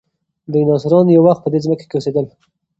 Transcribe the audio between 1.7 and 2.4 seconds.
کې اوسېدل.